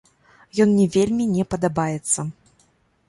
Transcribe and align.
Ён 0.63 0.71
мне 0.71 0.87
вельмі 0.95 1.27
не 1.35 1.43
падабаецца. 1.51 2.19